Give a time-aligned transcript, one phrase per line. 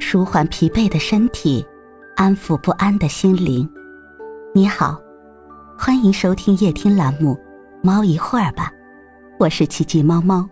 [0.00, 1.64] 舒缓疲惫的身体，
[2.16, 3.68] 安抚不安的心灵。
[4.54, 5.00] 你好，
[5.78, 7.34] 欢迎收听夜听栏目
[7.82, 8.70] 《猫一会儿吧》，
[9.38, 10.48] 我是奇迹猫猫。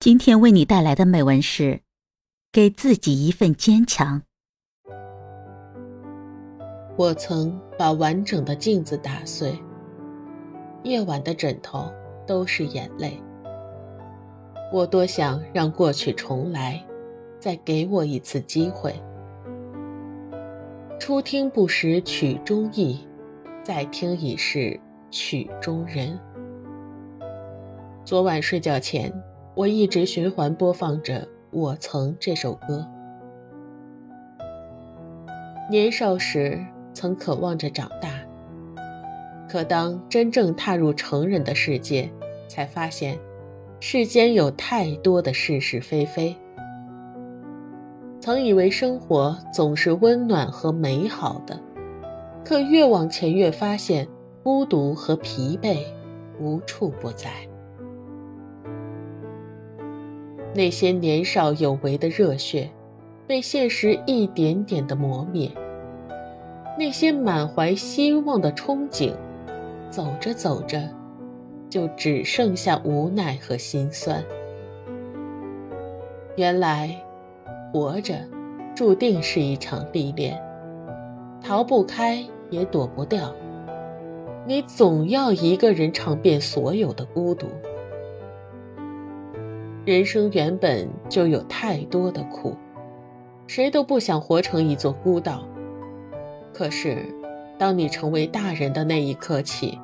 [0.00, 1.80] 今天为你带来的美文是：
[2.52, 4.22] 给自己一份坚强。
[6.96, 9.58] 我曾把完整的镜子打碎，
[10.82, 11.90] 夜晚的枕头
[12.26, 13.22] 都是眼泪。
[14.74, 16.84] 我多想让过去重来，
[17.38, 18.92] 再给我一次机会。
[20.98, 23.06] 初听不识曲中意，
[23.62, 24.80] 再听已是
[25.12, 26.18] 曲中人。
[28.04, 29.12] 昨晚睡觉前，
[29.54, 31.20] 我一直循环播放着
[31.52, 32.84] 《我曾》这首歌。
[35.70, 36.60] 年少时。
[36.92, 38.08] 曾渴望着长大，
[39.48, 42.08] 可当真正踏入成人的世界，
[42.46, 43.18] 才发现
[43.86, 46.34] 世间有太多的是是非非。
[48.18, 51.60] 曾以为生活总是温暖和美好的，
[52.42, 54.08] 可越往前越发现
[54.42, 55.76] 孤独和疲惫
[56.40, 57.30] 无处不在。
[60.54, 62.70] 那些年少有为的热血，
[63.26, 65.50] 被现实一点点的磨灭。
[66.78, 69.12] 那些满怀希望的憧憬，
[69.90, 70.88] 走着走着，
[71.68, 74.24] 就只剩下无奈和心酸。
[76.36, 76.96] 原来，
[77.72, 78.16] 活着
[78.74, 80.40] 注定是一场历练，
[81.40, 83.34] 逃不开也躲不掉。
[84.46, 87.46] 你总要一个人尝遍所有的孤独。
[89.84, 92.56] 人生原本就有太多的苦，
[93.46, 95.46] 谁都不想活成一座孤岛。
[96.52, 96.98] 可是，
[97.58, 99.78] 当你成为大人的那一刻起，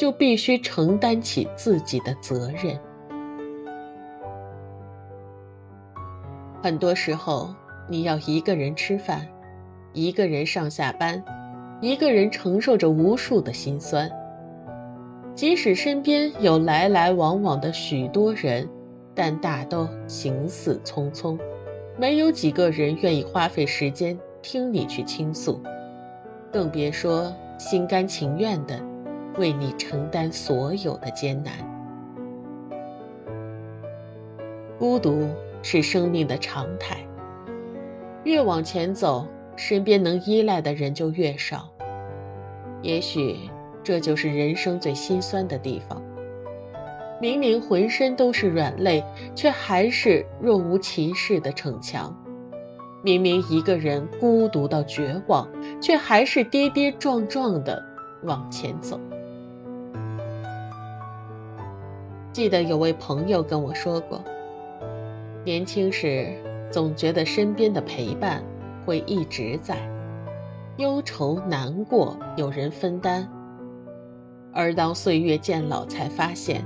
[0.00, 2.74] 就必须承担起自己的责任。
[6.62, 7.54] 很多时候，
[7.86, 9.28] 你要一个人吃饭，
[9.92, 11.22] 一个人上下班，
[11.82, 14.10] 一个人承受着无数的心酸。
[15.34, 18.66] 即使身边有来来往往的许多人，
[19.14, 21.38] 但大都行色匆匆，
[21.98, 25.60] 没有几个人愿意花费时间听你去倾诉。
[26.50, 28.80] 更别说心甘情愿的
[29.40, 31.54] 为你承担所有的艰难。
[34.78, 35.28] 孤独
[35.62, 36.98] 是生命的常态，
[38.24, 41.70] 越往前走，身边能依赖的人就越少。
[42.82, 43.36] 也许
[43.82, 46.02] 这就是人生最心酸的地方。
[47.18, 49.02] 明明浑身都是软肋，
[49.34, 52.14] 却还是若无其事的逞强。
[53.02, 55.48] 明明一个人孤独到绝望，
[55.80, 57.82] 却还是跌跌撞撞的
[58.22, 59.00] 往前走。
[62.40, 64.24] 记得有位朋友跟我说过，
[65.44, 66.32] 年轻时
[66.70, 68.42] 总觉得身边的陪伴
[68.82, 69.76] 会一直在，
[70.78, 73.28] 忧愁难过有人分担，
[74.54, 76.64] 而当岁月渐老，才发现，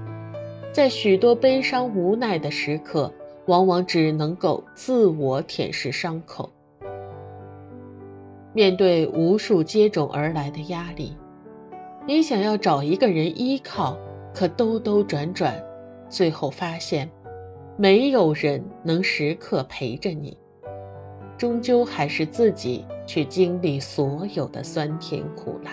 [0.70, 3.12] 在许多悲伤无奈的时刻。
[3.46, 6.48] 往往只能够自我舔舐伤口。
[8.52, 11.16] 面对无数接踵而来的压力，
[12.06, 13.98] 你想要找一个人依靠，
[14.34, 15.54] 可兜兜转转，
[16.08, 17.08] 最后发现，
[17.76, 20.36] 没有人能时刻陪着你，
[21.38, 25.70] 终究还是自己去经历所有的酸甜苦辣。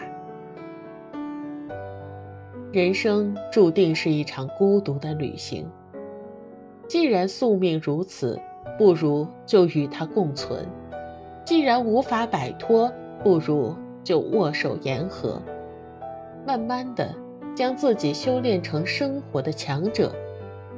[2.72, 5.67] 人生注定是一场孤独的旅行。
[6.88, 8.39] 既然宿命如此，
[8.78, 10.59] 不如就与它共存；
[11.43, 12.91] 既然无法摆脱，
[13.23, 15.41] 不如就握手言和。
[16.45, 17.13] 慢慢的，
[17.56, 20.13] 将自己修炼成生活的强者，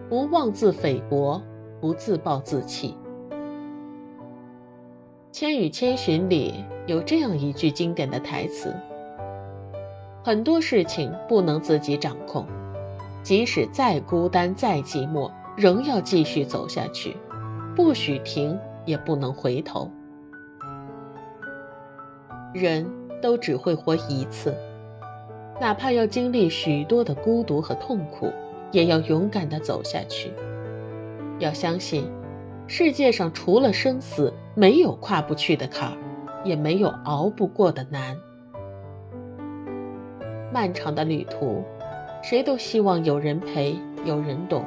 [0.09, 1.41] 不妄自菲薄，
[1.79, 2.95] 不自暴自弃。
[5.31, 8.73] 《千与千寻》里有这样一句经典的台词
[10.23, 12.45] ：“很多事情不能自己掌控，
[13.23, 17.15] 即使再孤单、再寂寞。”仍要继续走下去，
[17.75, 18.57] 不许停，
[18.88, 19.88] 也不能回头。
[22.56, 22.83] 人
[23.21, 24.51] 都只会活一次，
[25.63, 28.30] 哪怕要经历许多的孤独和痛苦，
[28.74, 30.30] 也要勇敢地走下去。
[31.39, 32.06] 要相信，
[32.68, 35.98] 世界上除了生死，没有跨不去的坎儿，
[36.44, 38.18] 也没有熬不过的难。
[40.51, 41.63] 漫长的旅途，
[42.21, 44.66] 谁都希望有人陪，有人懂。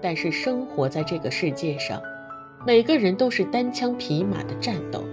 [0.00, 2.00] 但是生活在这个世界上，
[2.66, 5.04] 每个人都是单枪匹马的战斗。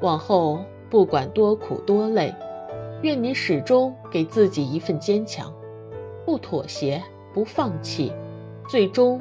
[0.00, 2.34] 往后不管多苦多累，
[3.02, 5.50] 愿你始终给自己一份坚强，
[6.26, 7.02] 不妥协，
[7.32, 8.12] 不放弃，
[8.68, 9.18] 最终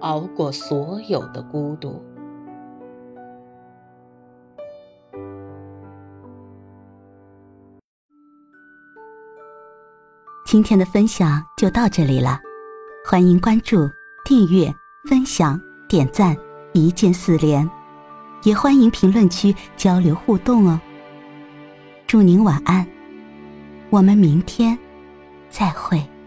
[0.00, 2.02] 熬过所有的孤独。
[10.46, 12.40] 今天的分享就到这里了，
[13.04, 13.86] 欢迎关注、
[14.24, 14.74] 订阅、
[15.06, 16.34] 分享、点赞，
[16.72, 17.68] 一键四连，
[18.44, 20.80] 也欢迎评论区交流互动哦。
[22.06, 22.86] 祝您晚安，
[23.90, 24.78] 我们明天
[25.48, 26.17] 再会。